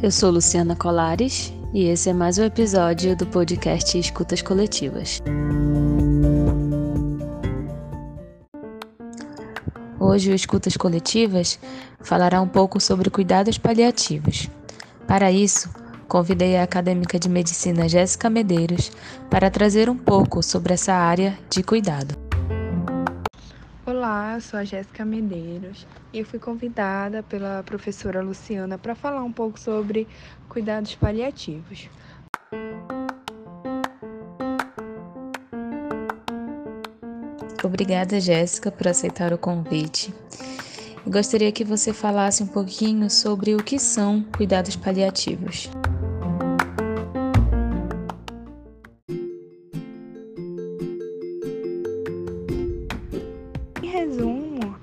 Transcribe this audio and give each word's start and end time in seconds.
Eu 0.00 0.12
sou 0.12 0.30
Luciana 0.30 0.76
Colares 0.76 1.52
e 1.74 1.86
esse 1.86 2.08
é 2.08 2.12
mais 2.12 2.38
um 2.38 2.44
episódio 2.44 3.16
do 3.16 3.26
podcast 3.26 3.98
Escutas 3.98 4.40
Coletivas. 4.40 5.20
Hoje 9.98 10.30
o 10.30 10.34
Escutas 10.36 10.76
Coletivas 10.76 11.58
falará 12.00 12.40
um 12.40 12.46
pouco 12.46 12.78
sobre 12.78 13.10
cuidados 13.10 13.58
paliativos. 13.58 14.48
Para 15.04 15.32
isso, 15.32 15.68
convidei 16.06 16.56
a 16.56 16.62
acadêmica 16.62 17.18
de 17.18 17.28
medicina 17.28 17.88
Jéssica 17.88 18.30
Medeiros 18.30 18.92
para 19.28 19.50
trazer 19.50 19.90
um 19.90 19.96
pouco 19.98 20.44
sobre 20.44 20.74
essa 20.74 20.94
área 20.94 21.36
de 21.50 21.60
cuidado. 21.60 22.27
Olá, 23.88 24.34
eu 24.34 24.40
sou 24.42 24.60
a 24.60 24.64
Jéssica 24.64 25.02
Medeiros 25.02 25.86
e 26.12 26.22
fui 26.22 26.38
convidada 26.38 27.22
pela 27.22 27.62
professora 27.62 28.20
Luciana 28.20 28.76
para 28.76 28.94
falar 28.94 29.24
um 29.24 29.32
pouco 29.32 29.58
sobre 29.58 30.06
cuidados 30.46 30.94
paliativos. 30.94 31.88
Obrigada, 37.64 38.20
Jéssica, 38.20 38.70
por 38.70 38.88
aceitar 38.88 39.32
o 39.32 39.38
convite. 39.38 40.12
Gostaria 41.06 41.50
que 41.50 41.64
você 41.64 41.94
falasse 41.94 42.42
um 42.42 42.46
pouquinho 42.46 43.08
sobre 43.08 43.54
o 43.54 43.64
que 43.64 43.78
são 43.78 44.22
cuidados 44.36 44.76
paliativos. 44.76 45.70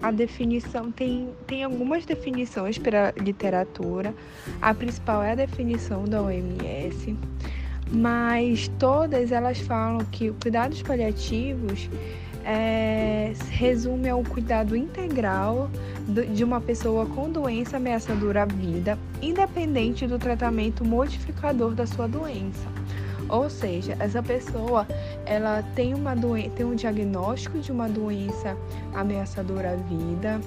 A 0.05 0.11
definição 0.11 0.91
tem, 0.91 1.29
tem 1.47 1.63
algumas 1.63 2.05
definições 2.05 2.77
para 2.77 3.11
literatura. 3.17 4.13
A 4.61 4.71
principal 4.71 5.23
é 5.23 5.31
a 5.31 5.35
definição 5.35 6.05
da 6.05 6.21
OMS, 6.21 7.17
mas 7.91 8.67
todas 8.77 9.31
elas 9.31 9.57
falam 9.57 10.05
que 10.11 10.31
cuidados 10.33 10.83
paliativos 10.83 11.89
é, 12.45 13.33
resume 13.49 14.07
ao 14.07 14.21
cuidado 14.23 14.75
integral 14.75 15.71
de 16.31 16.43
uma 16.43 16.61
pessoa 16.61 17.07
com 17.07 17.31
doença 17.31 17.77
ameaçadora 17.77 18.43
à 18.43 18.45
vida, 18.45 18.99
independente 19.23 20.05
do 20.05 20.19
tratamento 20.19 20.85
modificador 20.85 21.73
da 21.73 21.87
sua 21.87 22.07
doença. 22.07 22.84
Ou 23.29 23.49
seja, 23.49 23.95
essa 23.99 24.21
pessoa 24.21 24.87
ela 25.25 25.63
tem 25.75 25.93
uma 25.93 26.15
tem 26.55 26.65
um 26.65 26.75
diagnóstico 26.75 27.59
de 27.59 27.71
uma 27.71 27.89
doença 27.89 28.55
ameaçadora 28.93 29.73
à 29.73 29.75
vida, 29.75 30.39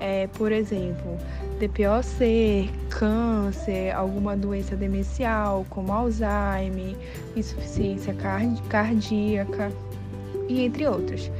é, 0.00 0.26
por 0.28 0.50
exemplo, 0.50 1.16
DPOC, 1.60 2.70
câncer, 2.90 3.94
alguma 3.94 4.36
doença 4.36 4.74
demencial, 4.74 5.64
como 5.70 5.92
Alzheimer, 5.92 6.96
insuficiência 7.36 8.14
cardíaca 8.68 9.70
e 10.48 10.64
entre 10.64 10.86
outros. 10.86 11.30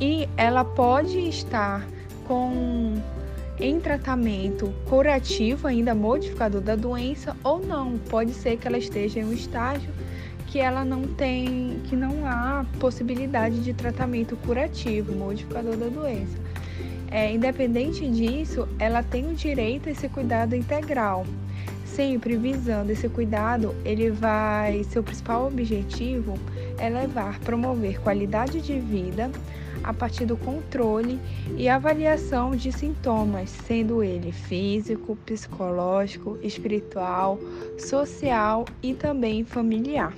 E 0.00 0.28
ela 0.36 0.64
pode 0.64 1.18
estar 1.28 1.86
com 2.26 2.94
em 3.58 3.80
tratamento 3.80 4.72
curativo, 4.88 5.66
ainda 5.66 5.94
modificador 5.94 6.60
da 6.60 6.76
doença, 6.76 7.36
ou 7.42 7.58
não. 7.58 7.98
Pode 8.10 8.32
ser 8.32 8.56
que 8.58 8.68
ela 8.68 8.78
esteja 8.78 9.20
em 9.20 9.24
um 9.24 9.32
estágio 9.32 9.90
que 10.56 10.60
ela 10.60 10.86
não 10.86 11.02
tem, 11.02 11.82
que 11.84 11.94
não 11.94 12.26
há 12.26 12.64
possibilidade 12.80 13.62
de 13.62 13.74
tratamento 13.74 14.38
curativo, 14.38 15.14
modificador 15.14 15.76
da 15.76 15.88
doença. 15.88 16.38
É, 17.10 17.30
independente 17.30 18.08
disso, 18.08 18.66
ela 18.78 19.02
tem 19.02 19.30
o 19.30 19.34
direito 19.34 19.90
a 19.90 19.92
esse 19.92 20.08
cuidado 20.08 20.56
integral. 20.56 21.26
Sempre 21.84 22.38
visando 22.38 22.90
esse 22.90 23.06
cuidado, 23.06 23.74
ele 23.84 24.10
vai, 24.10 24.82
seu 24.84 25.02
principal 25.02 25.46
objetivo 25.46 26.38
é 26.78 26.88
levar, 26.88 27.38
promover 27.40 28.00
qualidade 28.00 28.62
de 28.62 28.80
vida 28.80 29.30
a 29.84 29.92
partir 29.92 30.24
do 30.24 30.38
controle 30.38 31.20
e 31.58 31.68
avaliação 31.68 32.56
de 32.56 32.72
sintomas, 32.72 33.50
sendo 33.50 34.02
ele 34.02 34.32
físico, 34.32 35.16
psicológico, 35.16 36.38
espiritual, 36.42 37.38
social 37.76 38.64
e 38.82 38.94
também 38.94 39.44
familiar. 39.44 40.14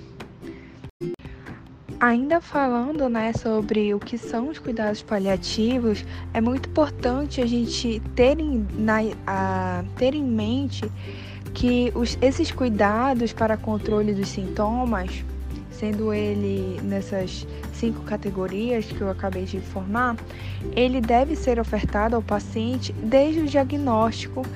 Ainda 2.01 2.41
falando 2.41 3.09
né, 3.09 3.33
sobre 3.33 3.93
o 3.93 3.99
que 3.99 4.17
são 4.17 4.51
os 4.51 4.59
cuidados 4.61 5.03
paliativos, 5.03 6.05
é 6.33 6.41
muito 6.41 6.69
importante 6.69 7.41
a 7.41 7.47
gente 7.47 8.01
ter 8.15 8.39
em, 8.39 8.65
na, 8.75 8.99
a, 9.27 9.83
ter 9.97 10.15
em 10.15 10.23
mente 10.23 10.89
que 11.53 11.91
os, 11.97 12.17
esses 12.23 12.53
cuidados 12.53 13.33
para 13.33 13.57
controle 13.57 14.15
dos 14.15 14.29
sintomas, 14.29 15.25
sendo 15.73 16.13
ele 16.13 16.81
nessas 16.83 17.45
cinco 17.73 18.03
categorias 18.05 18.85
que 18.85 19.01
eu 19.01 19.11
acabei 19.11 19.45
de 19.45 19.57
informar, 19.57 20.17
ele 20.77 21.01
deve 21.01 21.35
ser 21.35 21.59
ofertado 21.59 22.15
ao 22.15 22.23
paciente 22.23 22.93
desde 22.93 23.41
o 23.41 23.47
diagnóstico, 23.47 24.47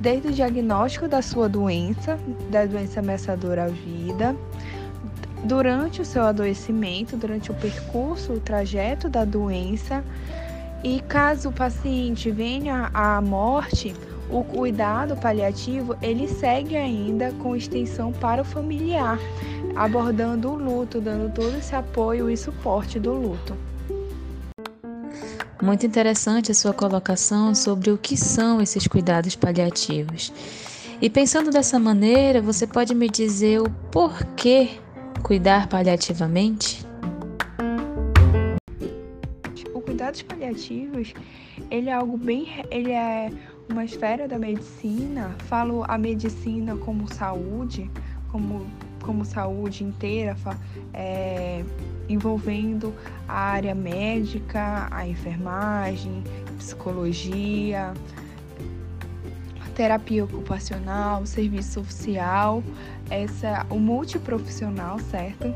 desde 0.00 0.28
o 0.28 0.32
diagnóstico 0.32 1.06
da 1.06 1.20
sua 1.20 1.46
doença, 1.46 2.18
da 2.50 2.64
doença 2.64 3.00
ameaçadora 3.00 3.64
à 3.64 3.68
vida, 3.68 4.34
durante 5.44 6.00
o 6.00 6.04
seu 6.04 6.22
adoecimento, 6.22 7.16
durante 7.16 7.50
o 7.50 7.54
percurso, 7.54 8.34
o 8.34 8.40
trajeto 8.40 9.08
da 9.08 9.24
doença. 9.24 10.04
E 10.82 11.00
caso 11.00 11.48
o 11.48 11.52
paciente 11.52 12.30
venha 12.30 12.90
à 12.92 13.20
morte, 13.20 13.94
o 14.30 14.42
cuidado 14.42 15.16
paliativo 15.16 15.96
ele 16.02 16.26
segue 16.26 16.76
ainda 16.76 17.32
com 17.42 17.54
extensão 17.54 18.12
para 18.12 18.42
o 18.42 18.44
familiar, 18.44 19.18
abordando 19.74 20.50
o 20.50 20.56
luto, 20.56 21.00
dando 21.00 21.32
todo 21.32 21.56
esse 21.56 21.74
apoio 21.74 22.28
e 22.28 22.36
suporte 22.36 22.98
do 22.98 23.12
luto. 23.12 23.56
Muito 25.62 25.86
interessante 25.86 26.52
a 26.52 26.54
sua 26.54 26.72
colocação 26.72 27.54
sobre 27.54 27.90
o 27.90 27.96
que 27.96 28.16
são 28.16 28.60
esses 28.60 28.86
cuidados 28.86 29.34
paliativos. 29.34 30.32
E 31.00 31.08
pensando 31.08 31.50
dessa 31.50 31.78
maneira, 31.78 32.42
você 32.42 32.66
pode 32.66 32.94
me 32.94 33.08
dizer 33.08 33.60
o 33.60 33.70
porquê 33.90 34.78
Cuidar 35.22 35.68
paliativamente? 35.68 36.86
O 39.74 39.80
cuidados 39.80 40.22
paliativos, 40.22 41.12
ele 41.70 41.90
é 41.90 41.92
algo 41.92 42.16
bem, 42.16 42.48
ele 42.70 42.92
é 42.92 43.30
uma 43.68 43.84
esfera 43.84 44.28
da 44.28 44.38
medicina. 44.38 45.34
Falo 45.46 45.84
a 45.88 45.98
medicina 45.98 46.76
como 46.76 47.12
saúde, 47.12 47.90
como 48.30 48.66
como 49.06 49.24
saúde 49.24 49.84
inteira, 49.84 50.36
é, 50.92 51.64
envolvendo 52.08 52.92
a 53.28 53.38
área 53.38 53.74
médica, 53.74 54.88
a 54.90 55.06
enfermagem, 55.06 56.24
psicologia, 56.58 57.94
terapia 59.76 60.24
ocupacional, 60.24 61.26
serviço 61.26 61.84
social, 61.84 62.64
essa, 63.10 63.66
o 63.68 63.78
multiprofissional, 63.78 64.98
certo? 64.98 65.54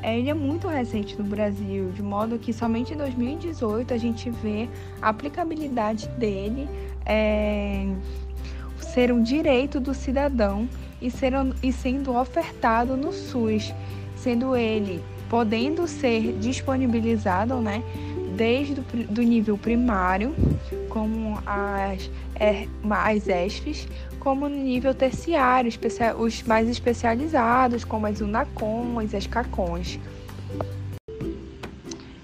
É, 0.00 0.16
ele 0.16 0.30
é 0.30 0.34
muito 0.34 0.68
recente 0.68 1.18
no 1.18 1.24
Brasil, 1.24 1.90
de 1.90 2.00
modo 2.00 2.38
que 2.38 2.52
somente 2.52 2.94
em 2.94 2.96
2018 2.96 3.92
a 3.92 3.98
gente 3.98 4.30
vê 4.30 4.68
a 5.02 5.08
aplicabilidade 5.08 6.08
dele 6.10 6.68
é, 7.04 7.84
ser 8.78 9.12
um 9.12 9.20
direito 9.20 9.80
do 9.80 9.92
cidadão 9.92 10.68
e, 11.02 11.10
ser, 11.10 11.32
e 11.60 11.72
sendo 11.72 12.16
ofertado 12.16 12.96
no 12.96 13.12
SUS, 13.12 13.74
sendo 14.14 14.54
ele 14.54 15.02
podendo 15.28 15.88
ser 15.88 16.32
disponibilizado, 16.38 17.56
né, 17.56 17.82
desde 18.36 18.80
o 18.80 18.84
do 19.10 19.20
nível 19.20 19.58
primário, 19.58 20.32
como 20.88 21.38
as, 21.46 22.10
é, 22.34 22.66
as 22.90 23.28
ESFs, 23.28 23.88
como 24.18 24.48
no 24.48 24.56
nível 24.56 24.94
terciário, 24.94 25.70
os 26.18 26.42
mais 26.42 26.68
especializados, 26.68 27.84
como 27.84 28.06
as 28.06 28.20
UNACONs, 28.20 29.14
as 29.14 29.26
CACONs. 29.26 29.98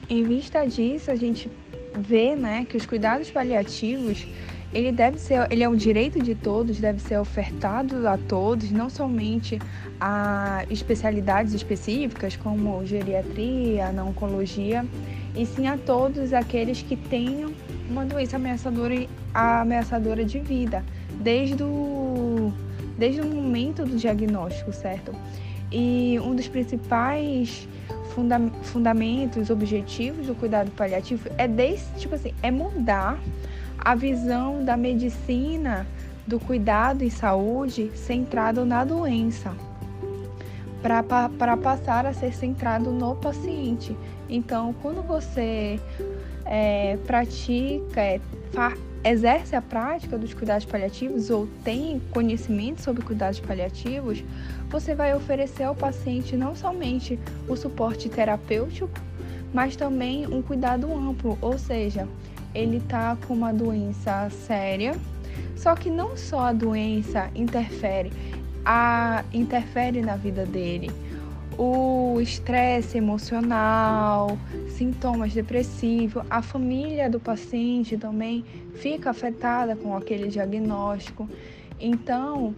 Em 0.09 0.23
vista 0.25 0.67
disso, 0.67 1.11
a 1.11 1.17
gente 1.17 1.50
vê 1.97 2.35
né, 2.35 2.67
que 2.69 2.77
os 2.77 2.85
cuidados 2.85 3.31
paliativos 3.31 4.27
ele 4.75 4.91
deve 4.91 5.19
ser, 5.19 5.47
ele 5.53 5.62
é 5.62 5.69
um 5.69 5.77
direito 5.77 6.21
de 6.21 6.35
todos, 6.35 6.81
deve 6.81 7.00
ser 7.00 7.17
ofertado 7.19 8.09
a 8.09 8.19
todos, 8.19 8.73
não 8.73 8.91
somente 8.91 9.59
a 10.00 10.65
especialidades 10.69 11.55
específicas 11.55 12.35
como 12.35 12.85
geriatria, 12.85 13.93
na 13.93 14.05
oncologia, 14.05 14.85
e 15.37 15.47
sim 15.47 15.69
a 15.69 15.79
todos 15.79 16.33
aqueles 16.33 16.83
que 16.83 16.97
tenham 16.97 17.53
uma 17.89 18.05
doença 18.05 18.37
ameaçadora, 18.37 19.07
ameaçadora 19.33 20.25
de 20.25 20.39
vida, 20.39 20.85
desde 21.21 21.63
o, 21.63 22.53
desde 22.99 23.21
o 23.21 23.27
momento 23.27 23.85
do 23.85 23.97
diagnóstico, 23.97 24.73
certo? 24.73 25.15
E 25.71 26.19
um 26.21 26.35
dos 26.35 26.49
principais 26.49 27.69
funda 28.15 28.39
fundamentos, 28.63 29.51
objetivos 29.51 30.27
do 30.27 30.35
cuidado 30.35 30.71
paliativo 30.71 31.29
é 31.37 31.49
desse, 31.49 31.93
tipo 31.99 32.15
assim, 32.15 32.33
é 32.43 32.51
mudar 32.51 33.19
a 33.79 33.95
visão 33.95 34.65
da 34.65 34.77
medicina 34.77 35.87
do 36.27 36.41
cuidado 36.41 37.03
em 37.03 37.11
saúde 37.11 37.91
centrado 37.95 38.65
na 38.65 38.85
doença, 38.85 39.53
para 40.81 41.57
passar 41.57 42.07
a 42.07 42.15
ser 42.15 42.33
centrado 42.33 42.91
no 42.91 43.17
paciente. 43.17 43.97
Então, 44.29 44.75
quando 44.81 45.03
você 45.03 45.79
é, 46.44 46.96
pratica, 47.06 48.00
é, 48.00 48.20
exerce 49.05 49.55
a 49.55 49.61
prática 49.61 50.17
dos 50.17 50.32
cuidados 50.32 50.64
paliativos 50.64 51.29
ou 51.29 51.46
tem 51.62 52.00
conhecimento 52.11 52.81
sobre 52.81 53.05
cuidados 53.05 53.38
paliativos, 53.38 54.25
você 54.69 54.94
vai 54.94 55.14
oferecer 55.14 55.64
ao 55.64 55.75
paciente 55.75 56.37
não 56.37 56.56
somente 56.56 57.19
o 57.46 57.55
suporte 57.55 58.08
terapêutico, 58.08 58.99
mas 59.52 59.76
também 59.76 60.26
um 60.26 60.43
cuidado 60.43 60.93
amplo, 60.93 61.38
ou 61.41 61.58
seja, 61.58 62.08
ele 62.55 62.79
está 62.79 63.17
com 63.26 63.35
uma 63.35 63.52
doença 63.52 64.29
séria, 64.31 64.94
só 65.55 65.75
que 65.75 65.91
não 65.91 66.17
só 66.17 66.46
a 66.46 66.52
doença 66.52 67.31
interfere, 67.35 68.12
a 68.64 69.23
interfere 69.32 70.00
na 70.00 70.17
vida 70.17 70.46
dele. 70.46 70.91
O 71.56 72.21
estresse 72.21 72.99
emocional, 72.99 74.37
sintomas 74.69 75.33
depressivos, 75.33 76.25
a 76.29 76.43
família 76.43 77.09
do 77.09 77.21
paciente 77.21 77.97
também 77.97 78.45
fica 78.75 79.11
afetada 79.11 79.77
com 79.77 79.97
aquele 79.97 80.29
diagnóstico. 80.29 81.29
Então, 81.79 82.55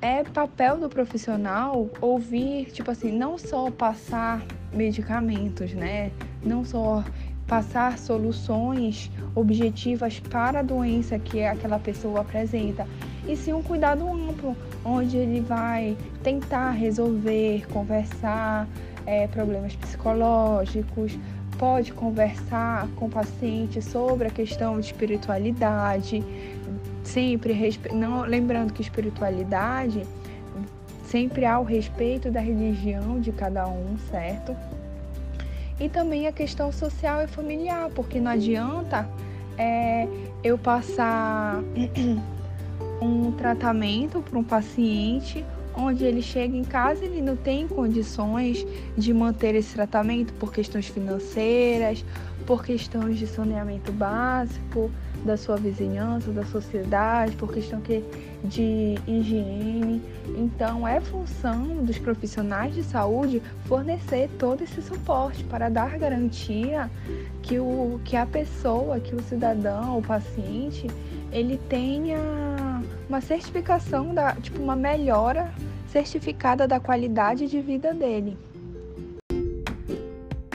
é 0.00 0.22
papel 0.24 0.78
do 0.78 0.88
profissional 0.88 1.90
ouvir, 2.00 2.66
tipo 2.66 2.90
assim, 2.90 3.12
não 3.12 3.36
só 3.36 3.70
passar 3.70 4.42
medicamentos, 4.72 5.72
né? 5.72 6.10
Não 6.42 6.64
só 6.64 7.04
passar 7.46 7.98
soluções 7.98 9.10
objetivas 9.34 10.20
para 10.20 10.60
a 10.60 10.62
doença 10.62 11.18
que 11.18 11.42
aquela 11.44 11.78
pessoa 11.78 12.20
apresenta, 12.20 12.86
e 13.26 13.36
sim 13.36 13.52
um 13.52 13.62
cuidado 13.62 14.08
amplo, 14.08 14.56
onde 14.84 15.16
ele 15.16 15.40
vai 15.40 15.96
tentar 16.22 16.70
resolver, 16.70 17.66
conversar 17.72 18.68
é, 19.04 19.26
problemas 19.26 19.74
psicológicos, 19.74 21.18
pode 21.58 21.92
conversar 21.92 22.86
com 22.96 23.06
o 23.06 23.10
paciente 23.10 23.80
sobre 23.82 24.28
a 24.28 24.30
questão 24.30 24.78
de 24.78 24.86
espiritualidade, 24.86 26.22
sempre 27.02 27.78
não 27.92 28.22
lembrando 28.22 28.72
que 28.72 28.82
espiritualidade 28.82 30.06
sempre 31.04 31.44
há 31.44 31.58
o 31.58 31.62
respeito 31.62 32.30
da 32.30 32.40
religião 32.40 33.20
de 33.20 33.32
cada 33.32 33.66
um, 33.66 33.96
certo? 34.10 34.56
E 35.78 35.88
também 35.88 36.26
a 36.26 36.32
questão 36.32 36.72
social 36.72 37.22
e 37.22 37.26
familiar, 37.26 37.90
porque 37.94 38.18
não 38.18 38.30
adianta 38.30 39.08
é, 39.56 40.08
eu 40.42 40.58
passar 40.58 41.62
um 43.00 43.32
tratamento 43.32 44.20
para 44.20 44.38
um 44.38 44.44
paciente 44.44 45.44
onde 45.76 46.04
ele 46.04 46.22
chega 46.22 46.56
em 46.56 46.64
casa 46.64 47.04
e 47.04 47.08
ele 47.08 47.20
não 47.20 47.36
tem 47.36 47.68
condições 47.68 48.66
de 48.96 49.12
manter 49.12 49.54
esse 49.54 49.74
tratamento 49.74 50.32
por 50.34 50.52
questões 50.52 50.88
financeiras, 50.88 52.02
por 52.46 52.64
questões 52.64 53.18
de 53.18 53.26
saneamento 53.26 53.92
básico 53.92 54.90
da 55.24 55.36
sua 55.36 55.56
vizinhança, 55.56 56.30
da 56.30 56.44
sociedade, 56.44 57.34
por 57.36 57.52
questão 57.52 57.80
que, 57.80 58.02
de 58.44 58.94
higiene. 59.06 60.00
Então, 60.38 60.86
é 60.86 61.00
função 61.00 61.84
dos 61.84 61.98
profissionais 61.98 62.74
de 62.74 62.84
saúde 62.84 63.42
fornecer 63.64 64.30
todo 64.38 64.62
esse 64.62 64.80
suporte 64.80 65.42
para 65.44 65.68
dar 65.68 65.98
garantia 65.98 66.88
que, 67.42 67.58
o, 67.58 68.00
que 68.04 68.16
a 68.16 68.24
pessoa, 68.24 69.00
que 69.00 69.14
o 69.14 69.22
cidadão, 69.22 69.98
o 69.98 70.02
paciente, 70.02 70.86
ele 71.32 71.58
tenha 71.68 72.16
uma 73.08 73.20
certificação 73.20 74.14
da, 74.14 74.34
tipo, 74.34 74.60
uma 74.62 74.76
melhora 74.76 75.52
certificada 75.88 76.66
da 76.66 76.80
qualidade 76.80 77.46
de 77.46 77.60
vida 77.60 77.94
dele. 77.94 78.36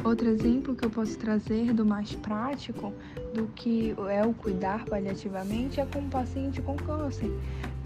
Outro 0.03 0.27
exemplo 0.27 0.75
que 0.75 0.83
eu 0.83 0.89
posso 0.89 1.17
trazer 1.17 1.73
do 1.73 1.85
mais 1.85 2.13
prático 2.13 2.91
do 3.33 3.47
que 3.55 3.95
é 4.09 4.25
o 4.25 4.33
cuidar 4.33 4.83
paliativamente 4.85 5.79
é 5.79 5.85
com 5.85 5.99
um 5.99 6.09
paciente 6.09 6.61
com 6.61 6.75
câncer. 6.75 7.31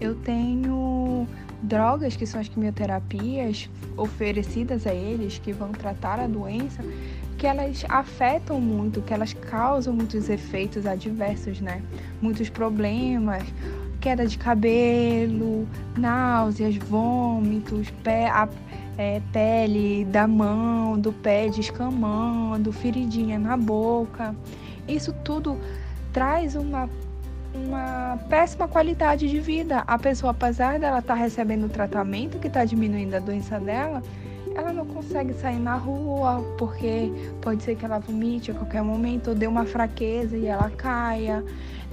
Eu 0.00 0.14
tenho 0.14 1.26
drogas 1.62 2.16
que 2.16 2.26
são 2.26 2.40
as 2.40 2.48
quimioterapias 2.48 3.70
oferecidas 3.96 4.86
a 4.86 4.94
eles 4.94 5.38
que 5.38 5.52
vão 5.52 5.72
tratar 5.72 6.18
a 6.18 6.26
doença, 6.26 6.82
que 7.38 7.46
elas 7.46 7.84
afetam 7.88 8.60
muito, 8.60 9.02
que 9.02 9.12
elas 9.12 9.32
causam 9.34 9.94
muitos 9.94 10.28
efeitos 10.28 10.86
adversos, 10.86 11.60
né? 11.60 11.82
Muitos 12.20 12.48
problemas, 12.48 13.44
queda 14.06 14.24
de 14.24 14.38
cabelo, 14.38 15.66
náuseas, 15.98 16.76
vômitos, 16.76 17.90
pé, 18.04 18.28
a, 18.28 18.48
é, 18.96 19.20
pele 19.32 20.04
da 20.04 20.28
mão, 20.28 20.96
do 20.96 21.12
pé 21.12 21.48
descamando, 21.48 22.72
feridinha 22.72 23.36
na 23.36 23.56
boca. 23.56 24.32
Isso 24.86 25.12
tudo 25.24 25.58
traz 26.12 26.54
uma, 26.54 26.88
uma 27.52 28.16
péssima 28.28 28.68
qualidade 28.68 29.28
de 29.28 29.40
vida. 29.40 29.82
A 29.88 29.98
pessoa, 29.98 30.30
apesar 30.30 30.78
dela 30.78 31.00
estar 31.00 31.16
tá 31.16 31.20
recebendo 31.20 31.66
o 31.66 31.68
tratamento 31.68 32.38
que 32.38 32.46
está 32.46 32.64
diminuindo 32.64 33.12
a 33.14 33.18
doença 33.18 33.58
dela, 33.58 34.04
ela 34.56 34.72
não 34.72 34.86
consegue 34.86 35.34
sair 35.34 35.58
na 35.58 35.76
rua 35.76 36.42
porque 36.56 37.12
pode 37.42 37.62
ser 37.62 37.76
que 37.76 37.84
ela 37.84 37.98
vomite 37.98 38.50
a 38.50 38.54
qualquer 38.54 38.82
momento 38.82 39.28
ou 39.28 39.34
dê 39.34 39.46
uma 39.46 39.66
fraqueza 39.66 40.34
e 40.36 40.46
ela 40.46 40.70
caia. 40.70 41.44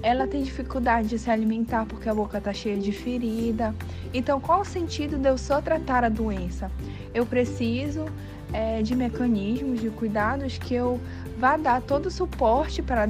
Ela 0.01 0.25
tem 0.27 0.43
dificuldade 0.43 1.09
de 1.09 1.19
se 1.19 1.29
alimentar 1.29 1.85
porque 1.85 2.07
a 2.07 2.13
boca 2.13 2.37
está 2.37 2.53
cheia 2.53 2.77
de 2.77 2.91
ferida. 2.93 3.75
Então, 4.13 4.39
qual 4.39 4.61
o 4.61 4.65
sentido 4.65 5.17
de 5.17 5.27
eu 5.27 5.37
só 5.37 5.61
tratar 5.61 6.05
a 6.05 6.09
doença? 6.09 6.71
Eu 7.13 7.25
preciso 7.25 8.05
é, 8.53 8.81
de 8.81 8.95
mecanismos, 8.95 9.81
de 9.81 9.89
cuidados 9.89 10.57
que 10.57 10.73
eu 10.73 10.99
vá 11.37 11.57
dar 11.57 11.81
todo 11.81 12.05
o 12.05 12.11
suporte 12.11 12.81
para 12.81 13.09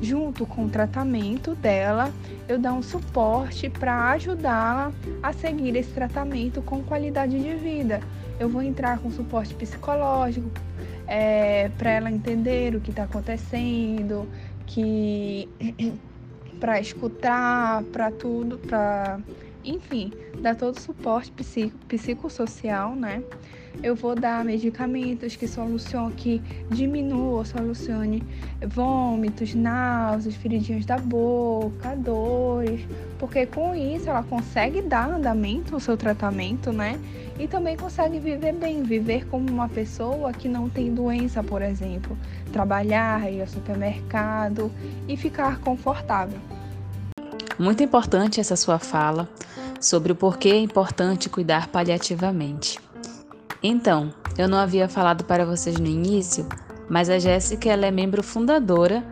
junto 0.00 0.44
com 0.44 0.66
o 0.66 0.68
tratamento 0.68 1.54
dela, 1.54 2.12
eu 2.46 2.58
dar 2.58 2.74
um 2.74 2.82
suporte 2.82 3.70
para 3.70 4.10
ajudá-la 4.10 4.92
a 5.22 5.32
seguir 5.32 5.74
esse 5.74 5.90
tratamento 5.90 6.60
com 6.60 6.82
qualidade 6.82 7.40
de 7.40 7.54
vida 7.54 8.00
eu 8.38 8.48
vou 8.48 8.62
entrar 8.62 8.98
com 8.98 9.10
suporte 9.10 9.54
psicológico 9.54 10.50
é, 11.06 11.68
para 11.70 11.90
ela 11.90 12.10
entender 12.10 12.74
o 12.74 12.80
que 12.80 12.90
está 12.90 13.04
acontecendo, 13.04 14.28
que 14.66 15.48
para 16.60 16.80
escutar, 16.80 17.82
para 17.84 18.10
tudo, 18.10 18.58
para 18.58 19.20
enfim, 19.64 20.12
dar 20.40 20.54
todo 20.54 20.76
o 20.76 20.80
suporte 20.80 21.32
psico, 21.32 21.76
psicossocial, 21.86 22.94
né? 22.94 23.22
Eu 23.82 23.94
vou 23.94 24.14
dar 24.14 24.44
medicamentos 24.44 25.36
que 25.36 25.46
solucionem, 25.46 26.10
que 26.16 26.42
diminuam 26.70 27.44
solucione 27.44 28.22
vômitos, 28.66 29.54
náuseas, 29.54 30.34
feridinhas 30.34 30.84
da 30.84 30.98
boca, 30.98 31.94
dores, 31.96 32.80
porque 33.18 33.46
com 33.46 33.74
isso 33.74 34.08
ela 34.08 34.22
consegue 34.22 34.82
dar 34.82 35.10
andamento 35.10 35.74
ao 35.74 35.80
seu 35.80 35.96
tratamento, 35.96 36.72
né? 36.72 36.98
E 37.38 37.46
também 37.46 37.76
consegue 37.76 38.18
viver 38.18 38.52
bem, 38.52 38.82
viver 38.82 39.26
como 39.26 39.50
uma 39.50 39.68
pessoa 39.68 40.32
que 40.32 40.48
não 40.48 40.68
tem 40.68 40.92
doença, 40.92 41.42
por 41.42 41.60
exemplo, 41.60 42.16
trabalhar, 42.52 43.30
ir 43.30 43.42
ao 43.42 43.46
supermercado 43.46 44.70
e 45.06 45.16
ficar 45.16 45.60
confortável. 45.60 46.38
Muito 47.58 47.82
importante 47.82 48.40
essa 48.40 48.56
sua 48.56 48.78
fala 48.78 49.28
sobre 49.80 50.12
o 50.12 50.14
porquê 50.14 50.48
é 50.50 50.58
importante 50.58 51.28
cuidar 51.28 51.68
paliativamente. 51.68 52.85
Então, 53.62 54.12
eu 54.36 54.48
não 54.48 54.58
havia 54.58 54.88
falado 54.88 55.24
para 55.24 55.44
vocês 55.44 55.78
no 55.78 55.86
início, 55.86 56.46
mas 56.88 57.08
a 57.08 57.18
Jéssica 57.18 57.70
é 57.70 57.90
membro 57.90 58.22
fundadora 58.22 59.02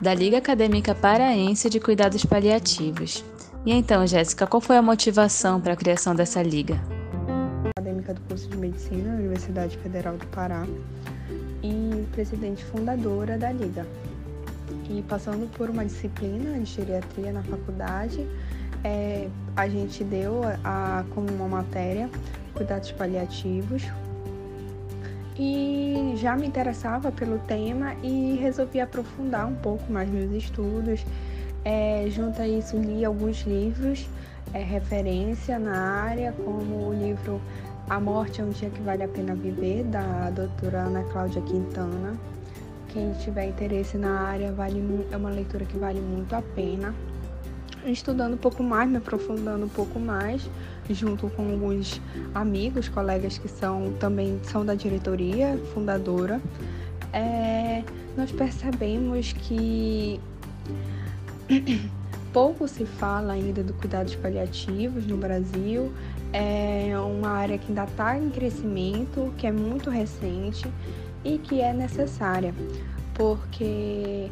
da 0.00 0.12
Liga 0.12 0.38
Acadêmica 0.38 0.94
Paraense 0.94 1.70
de 1.70 1.78
Cuidados 1.78 2.24
Paliativos. 2.24 3.24
E 3.64 3.72
então, 3.72 4.04
Jéssica, 4.06 4.46
qual 4.46 4.60
foi 4.60 4.76
a 4.76 4.82
motivação 4.82 5.60
para 5.60 5.74
a 5.74 5.76
criação 5.76 6.14
dessa 6.14 6.42
liga? 6.42 6.80
Acadêmica 7.76 8.12
do 8.12 8.20
curso 8.22 8.48
de 8.48 8.56
Medicina 8.56 9.10
da 9.10 9.18
Universidade 9.18 9.78
Federal 9.78 10.16
do 10.16 10.26
Pará 10.26 10.66
e 11.62 12.04
presidente 12.10 12.64
fundadora 12.64 13.38
da 13.38 13.52
liga. 13.52 13.86
E 14.90 15.02
passando 15.02 15.48
por 15.56 15.70
uma 15.70 15.84
disciplina 15.84 16.58
de 16.58 16.64
geriatria 16.64 17.32
na 17.32 17.42
faculdade, 17.44 18.26
é, 18.82 19.28
a 19.54 19.68
gente 19.68 20.02
deu 20.02 20.40
a, 20.64 21.04
como 21.14 21.32
uma 21.32 21.46
matéria 21.46 22.10
cuidados 22.54 22.92
paliativos, 22.92 23.84
e 25.38 26.12
já 26.16 26.36
me 26.36 26.46
interessava 26.46 27.10
pelo 27.10 27.38
tema 27.38 27.94
e 28.02 28.36
resolvi 28.36 28.80
aprofundar 28.80 29.46
um 29.46 29.54
pouco 29.54 29.90
mais 29.90 30.08
meus 30.08 30.30
estudos. 30.32 31.04
É, 31.64 32.06
junto 32.10 32.42
a 32.42 32.46
isso, 32.46 32.76
li 32.76 33.04
alguns 33.04 33.42
livros, 33.42 34.08
é, 34.52 34.62
referência 34.62 35.58
na 35.58 36.02
área, 36.02 36.32
como 36.44 36.88
o 36.88 36.94
livro 36.94 37.40
A 37.88 37.98
Morte 37.98 38.40
é 38.40 38.44
um 38.44 38.50
Dia 38.50 38.68
que 38.68 38.82
Vale 38.82 39.04
a 39.04 39.08
Pena 39.08 39.34
Viver, 39.34 39.84
da 39.84 40.30
doutora 40.30 40.80
Ana 40.80 41.02
Cláudia 41.04 41.40
Quintana. 41.42 42.14
Quem 42.88 43.12
tiver 43.12 43.46
interesse 43.46 43.96
na 43.96 44.20
área, 44.20 44.52
vale, 44.52 45.06
é 45.10 45.16
uma 45.16 45.30
leitura 45.30 45.64
que 45.64 45.78
vale 45.78 46.00
muito 46.00 46.34
a 46.34 46.42
pena. 46.42 46.94
Estudando 47.86 48.34
um 48.34 48.38
pouco 48.38 48.62
mais, 48.62 48.88
me 48.88 48.96
aprofundando 48.96 49.64
um 49.64 49.68
pouco 49.68 49.98
mais, 49.98 50.48
junto 50.90 51.28
com 51.30 51.50
alguns 51.50 52.00
amigos, 52.34 52.88
colegas 52.88 53.38
que 53.38 53.48
são 53.48 53.92
também 53.98 54.40
são 54.44 54.64
da 54.64 54.74
diretoria 54.74 55.58
fundadora, 55.74 56.40
é, 57.12 57.82
nós 58.16 58.32
percebemos 58.32 59.32
que 59.32 60.20
pouco 62.32 62.66
se 62.66 62.84
fala 62.84 63.34
ainda 63.34 63.62
do 63.62 63.74
cuidados 63.74 64.14
paliativos 64.16 65.06
no 65.06 65.16
Brasil. 65.16 65.92
É 66.32 66.92
uma 66.98 67.28
área 67.28 67.58
que 67.58 67.68
ainda 67.68 67.84
está 67.84 68.16
em 68.16 68.30
crescimento, 68.30 69.32
que 69.36 69.46
é 69.46 69.52
muito 69.52 69.90
recente 69.90 70.66
e 71.22 71.36
que 71.38 71.60
é 71.60 71.72
necessária, 71.74 72.54
porque 73.14 74.30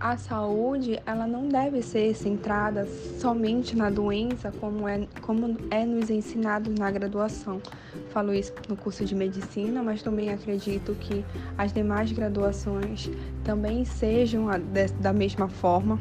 a 0.00 0.16
saúde 0.16 0.98
ela 1.04 1.26
não 1.26 1.46
deve 1.46 1.82
ser 1.82 2.14
centrada 2.14 2.88
somente 3.18 3.76
na 3.76 3.90
doença 3.90 4.50
como 4.58 4.88
é, 4.88 5.06
como 5.20 5.58
é 5.70 5.84
nos 5.84 6.08
ensinado 6.08 6.72
na 6.76 6.90
graduação. 6.90 7.60
Falo 8.08 8.32
isso 8.32 8.54
no 8.66 8.76
curso 8.76 9.04
de 9.04 9.14
medicina, 9.14 9.82
mas 9.82 10.02
também 10.02 10.30
acredito 10.30 10.94
que 10.94 11.22
as 11.58 11.70
demais 11.70 12.10
graduações 12.12 13.10
também 13.44 13.84
sejam 13.84 14.46
da 14.98 15.12
mesma 15.12 15.48
forma, 15.48 16.00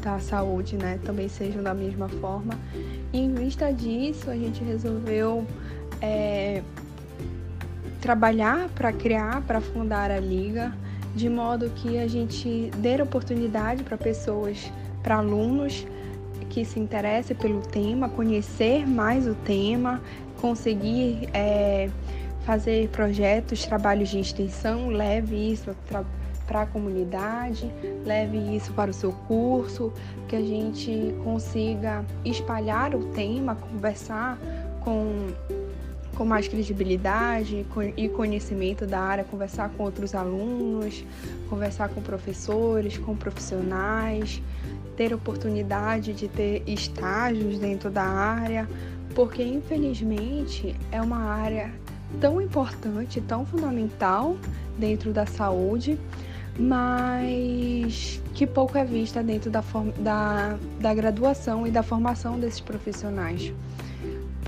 tá? 0.00 0.14
A 0.14 0.20
saúde, 0.20 0.78
né? 0.78 0.98
Também 1.04 1.28
sejam 1.28 1.62
da 1.62 1.74
mesma 1.74 2.08
forma. 2.08 2.54
E 3.12 3.18
em 3.18 3.34
vista 3.34 3.70
disso, 3.70 4.30
a 4.30 4.34
gente 4.34 4.64
resolveu 4.64 5.46
é, 6.00 6.62
trabalhar 8.00 8.70
para 8.70 8.94
criar, 8.94 9.42
para 9.42 9.60
fundar 9.60 10.10
a 10.10 10.18
liga 10.18 10.72
de 11.18 11.28
modo 11.28 11.68
que 11.70 11.98
a 11.98 12.06
gente 12.06 12.70
dê 12.76 13.02
oportunidade 13.02 13.82
para 13.82 13.98
pessoas, 13.98 14.70
para 15.02 15.16
alunos 15.16 15.84
que 16.48 16.64
se 16.64 16.78
interessem 16.78 17.36
pelo 17.36 17.60
tema, 17.60 18.08
conhecer 18.08 18.86
mais 18.86 19.26
o 19.26 19.34
tema, 19.34 20.00
conseguir 20.40 21.28
é, 21.34 21.90
fazer 22.46 22.88
projetos, 22.90 23.66
trabalhos 23.66 24.10
de 24.10 24.20
extensão, 24.20 24.90
leve 24.90 25.52
isso 25.52 25.74
para 26.46 26.62
a 26.62 26.66
comunidade, 26.66 27.68
leve 28.06 28.38
isso 28.56 28.72
para 28.72 28.92
o 28.92 28.94
seu 28.94 29.10
curso, 29.10 29.92
que 30.28 30.36
a 30.36 30.40
gente 30.40 31.14
consiga 31.24 32.04
espalhar 32.24 32.94
o 32.94 33.06
tema, 33.06 33.56
conversar 33.56 34.38
com 34.80 35.32
com 36.18 36.24
mais 36.24 36.48
credibilidade 36.48 37.64
e 37.96 38.08
conhecimento 38.08 38.84
da 38.84 38.98
área, 38.98 39.22
conversar 39.22 39.70
com 39.70 39.84
outros 39.84 40.16
alunos, 40.16 41.04
conversar 41.48 41.90
com 41.90 42.02
professores, 42.02 42.98
com 42.98 43.14
profissionais, 43.14 44.42
ter 44.96 45.14
oportunidade 45.14 46.12
de 46.12 46.26
ter 46.26 46.64
estágios 46.66 47.60
dentro 47.60 47.88
da 47.88 48.02
área, 48.02 48.68
porque 49.14 49.44
infelizmente 49.44 50.74
é 50.90 51.00
uma 51.00 51.18
área 51.18 51.72
tão 52.20 52.42
importante, 52.42 53.20
tão 53.20 53.46
fundamental 53.46 54.36
dentro 54.76 55.12
da 55.12 55.24
saúde, 55.24 55.96
mas 56.58 58.20
que 58.34 58.44
pouco 58.44 58.76
é 58.76 58.84
vista 58.84 59.22
dentro 59.22 59.52
da, 59.52 59.62
da, 60.00 60.58
da 60.80 60.94
graduação 60.94 61.64
e 61.64 61.70
da 61.70 61.84
formação 61.84 62.40
desses 62.40 62.58
profissionais 62.58 63.52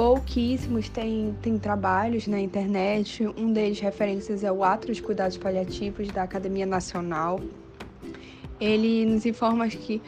pouquíssimos 0.00 0.88
têm, 0.88 1.36
têm 1.42 1.58
trabalhos 1.58 2.26
na 2.26 2.40
internet. 2.40 3.22
Um 3.36 3.52
deles, 3.52 3.80
referências, 3.80 4.42
é 4.42 4.50
o 4.50 4.64
Ato 4.64 4.90
de 4.90 5.02
Cuidados 5.02 5.36
Paliativos 5.36 6.08
da 6.08 6.22
Academia 6.22 6.64
Nacional. 6.64 7.38
Ele 8.58 9.04
nos 9.04 9.26
informa 9.26 9.68
que 9.68 10.00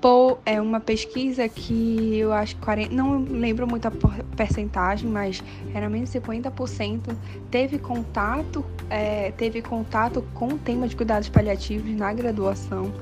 Paul 0.00 0.38
é 0.46 0.60
uma 0.60 0.78
pesquisa 0.80 1.48
que 1.48 2.16
eu 2.16 2.32
acho 2.32 2.54
que 2.56 2.62
40, 2.62 2.94
não 2.94 3.18
lembro 3.18 3.66
muito 3.66 3.86
a 3.86 3.92
percentagem, 4.36 5.10
mas 5.10 5.42
era 5.74 5.88
menos 5.88 6.12
de 6.12 6.20
50% 6.20 7.16
teve 7.50 7.78
contato, 7.78 8.64
é, 8.88 9.32
teve 9.32 9.60
contato 9.60 10.22
com 10.34 10.48
o 10.48 10.58
tema 10.58 10.86
de 10.86 10.94
cuidados 10.94 11.28
paliativos 11.28 11.90
na 11.96 12.12
graduação. 12.12 12.92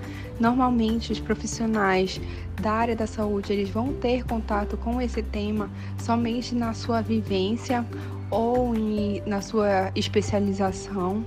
Normalmente 0.41 1.13
os 1.13 1.21
profissionais 1.21 2.21
da 2.61 2.73
área 2.73 2.97
da 2.97 3.07
saúde 3.07 3.53
eles 3.53 3.69
vão 3.69 3.93
ter 3.95 4.25
contato 4.25 4.77
com 4.77 5.01
esse 5.01 5.23
tema 5.23 5.71
somente 5.99 6.55
na 6.55 6.73
sua 6.73 7.01
vivência 7.01 7.85
ou 8.31 8.75
em, 8.75 9.23
na 9.27 9.41
sua 9.41 9.91
especialização. 9.95 11.25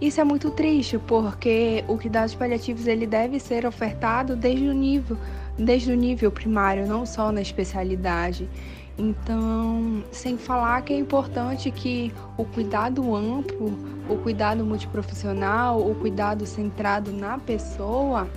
Isso 0.00 0.20
é 0.20 0.24
muito 0.24 0.50
triste, 0.50 0.98
porque 0.98 1.82
o 1.88 1.96
cuidados 1.96 2.34
paliativos 2.34 2.86
ele 2.86 3.06
deve 3.06 3.40
ser 3.40 3.64
ofertado 3.64 4.36
desde 4.36 4.68
o 4.68 4.72
nível, 4.72 5.16
desde 5.58 5.90
o 5.90 5.96
nível 5.96 6.30
primário, 6.30 6.86
não 6.86 7.06
só 7.06 7.32
na 7.32 7.40
especialidade. 7.40 8.48
Então, 8.98 10.04
sem 10.10 10.36
falar 10.36 10.82
que 10.82 10.92
é 10.92 10.98
importante 10.98 11.70
que 11.70 12.12
o 12.36 12.44
cuidado 12.44 13.14
amplo, 13.14 13.78
o 14.08 14.16
cuidado 14.16 14.64
multiprofissional, 14.64 15.80
o 15.80 15.94
cuidado 15.94 16.46
centrado 16.46 17.10
na 17.10 17.38
pessoa, 17.38 18.28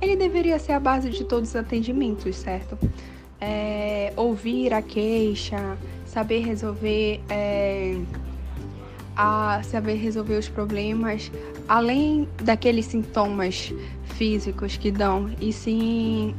ele 0.00 0.16
deveria 0.16 0.58
ser 0.58 0.72
a 0.72 0.80
base 0.80 1.10
de 1.10 1.24
todos 1.24 1.50
os 1.50 1.56
atendimentos, 1.56 2.36
certo? 2.36 2.76
É, 3.40 4.12
ouvir 4.16 4.72
a 4.74 4.82
queixa, 4.82 5.76
saber 6.06 6.44
resolver. 6.44 7.20
É, 7.28 7.96
a 9.16 9.60
saber 9.62 9.94
resolver 9.94 10.38
os 10.38 10.48
problemas 10.48 11.30
além 11.68 12.28
daqueles 12.42 12.86
sintomas 12.86 13.72
físicos 14.16 14.76
que 14.76 14.90
dão, 14.90 15.30
e 15.40 15.52
sim 15.52 16.34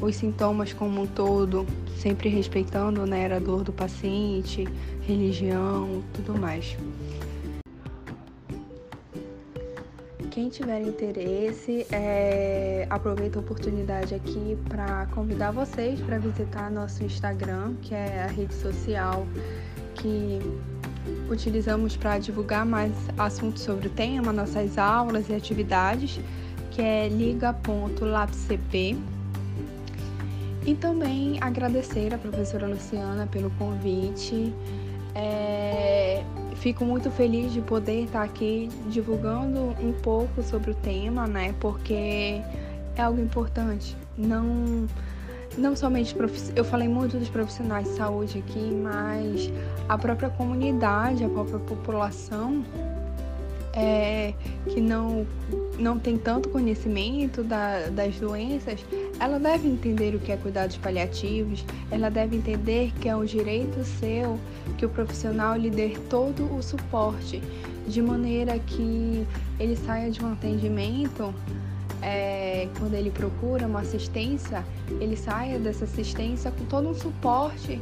os 0.00 0.16
sintomas 0.16 0.72
como 0.72 1.02
um 1.02 1.06
todo, 1.06 1.66
sempre 1.96 2.28
respeitando 2.28 3.06
né, 3.06 3.32
a 3.32 3.38
dor 3.38 3.62
do 3.62 3.72
paciente, 3.72 4.66
religião, 5.06 6.02
tudo 6.12 6.38
mais. 6.38 6.76
Quem 10.30 10.48
tiver 10.48 10.80
interesse, 10.80 11.86
é, 11.92 12.86
aproveita 12.88 13.38
a 13.38 13.42
oportunidade 13.42 14.14
aqui 14.14 14.56
para 14.68 15.06
convidar 15.14 15.50
vocês 15.50 16.00
para 16.00 16.18
visitar 16.18 16.70
nosso 16.70 17.04
Instagram, 17.04 17.74
que 17.82 17.94
é 17.94 18.22
a 18.22 18.26
rede 18.28 18.54
social 18.54 19.26
que 19.94 20.40
utilizamos 21.28 21.96
para 21.96 22.18
divulgar 22.18 22.64
mais 22.64 22.92
assuntos 23.18 23.62
sobre 23.62 23.88
o 23.88 23.90
tema, 23.90 24.32
nossas 24.32 24.78
aulas 24.78 25.28
e 25.28 25.34
atividades, 25.34 26.20
que 26.70 26.80
é 26.82 27.08
liga.lapcp. 27.08 28.98
E 30.64 30.74
também 30.74 31.38
agradecer 31.40 32.14
a 32.14 32.18
professora 32.18 32.66
Luciana 32.68 33.26
pelo 33.26 33.50
convite. 33.52 34.54
É, 35.14 36.22
fico 36.56 36.84
muito 36.84 37.10
feliz 37.10 37.52
de 37.52 37.60
poder 37.60 38.04
estar 38.04 38.22
aqui 38.22 38.68
divulgando 38.88 39.74
um 39.80 39.92
pouco 40.02 40.42
sobre 40.42 40.70
o 40.70 40.74
tema, 40.74 41.26
né? 41.26 41.52
Porque 41.58 42.40
é 42.96 43.02
algo 43.02 43.20
importante. 43.20 43.96
Não 44.16 44.86
não 45.56 45.76
somente 45.76 46.14
eu 46.54 46.64
falei 46.64 46.88
muito 46.88 47.18
dos 47.18 47.28
profissionais 47.28 47.88
de 47.88 47.94
saúde 47.94 48.38
aqui, 48.38 48.70
mas 48.82 49.50
a 49.88 49.98
própria 49.98 50.30
comunidade, 50.30 51.24
a 51.24 51.28
própria 51.28 51.58
população 51.58 52.64
é, 53.74 54.34
que 54.68 54.80
não, 54.80 55.26
não 55.78 55.98
tem 55.98 56.16
tanto 56.18 56.48
conhecimento 56.48 57.42
da, 57.42 57.88
das 57.88 58.16
doenças, 58.16 58.84
ela 59.18 59.38
deve 59.38 59.68
entender 59.68 60.14
o 60.14 60.18
que 60.18 60.32
é 60.32 60.36
cuidados 60.36 60.76
paliativos, 60.76 61.64
ela 61.90 62.10
deve 62.10 62.36
entender 62.36 62.92
que 63.00 63.08
é 63.08 63.16
um 63.16 63.24
direito 63.24 63.82
seu 63.84 64.38
que 64.76 64.84
o 64.84 64.88
profissional 64.88 65.56
lhe 65.56 65.70
dê 65.70 65.90
todo 66.10 66.44
o 66.54 66.62
suporte, 66.62 67.42
de 67.86 68.00
maneira 68.00 68.58
que 68.58 69.26
ele 69.58 69.76
saia 69.76 70.10
de 70.10 70.24
um 70.24 70.32
atendimento 70.32 71.34
é, 72.02 72.68
quando 72.78 72.94
ele 72.94 73.10
procura 73.10 73.66
uma 73.66 73.80
assistência, 73.80 74.64
ele 75.00 75.16
saia 75.16 75.58
dessa 75.58 75.84
assistência 75.84 76.50
com 76.50 76.64
todo 76.64 76.88
um 76.88 76.94
suporte 76.94 77.80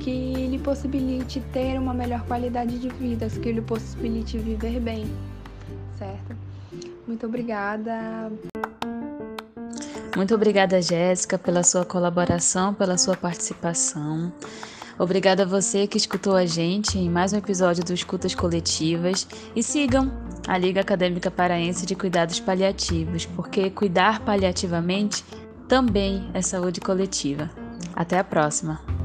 que 0.00 0.46
lhe 0.46 0.58
possibilite 0.58 1.40
ter 1.52 1.78
uma 1.78 1.92
melhor 1.92 2.22
qualidade 2.26 2.78
de 2.78 2.88
vida, 2.88 3.28
que 3.28 3.52
lhe 3.52 3.60
possibilite 3.60 4.38
viver 4.38 4.80
bem, 4.80 5.06
certo? 5.98 6.36
Muito 7.06 7.26
obrigada. 7.26 8.30
Muito 10.16 10.34
obrigada, 10.34 10.80
Jéssica, 10.80 11.38
pela 11.38 11.62
sua 11.62 11.84
colaboração, 11.84 12.72
pela 12.72 12.96
sua 12.96 13.16
participação. 13.16 14.32
Obrigada 14.98 15.42
a 15.42 15.46
você 15.46 15.86
que 15.86 15.98
escutou 15.98 16.34
a 16.34 16.46
gente 16.46 16.98
em 16.98 17.10
mais 17.10 17.34
um 17.34 17.36
episódio 17.36 17.84
do 17.84 17.92
Escutas 17.92 18.34
Coletivas 18.34 19.28
e 19.54 19.62
sigam 19.62 20.10
a 20.46 20.56
Liga 20.56 20.80
Acadêmica 20.80 21.30
Paraense 21.30 21.84
de 21.84 21.94
Cuidados 21.94 22.38
Paliativos, 22.40 23.26
porque 23.26 23.70
cuidar 23.70 24.20
paliativamente 24.20 25.24
também 25.68 26.30
é 26.32 26.40
saúde 26.40 26.80
coletiva. 26.80 27.50
Até 27.94 28.18
a 28.18 28.24
próxima! 28.24 28.95